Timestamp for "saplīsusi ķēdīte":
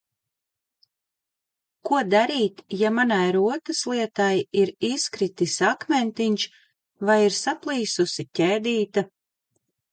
7.45-9.09